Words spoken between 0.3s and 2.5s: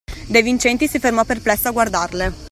Vincenti si fermò perplesso a guardarle.